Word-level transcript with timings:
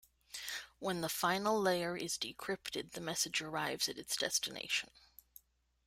When 0.79 1.01
the 1.01 1.09
final 1.09 1.61
layer 1.61 1.95
is 1.95 2.17
decrypted, 2.17 2.93
the 2.93 3.01
message 3.01 3.39
arrives 3.39 3.87
at 3.87 3.99
its 3.99 4.17
destination. 4.17 4.89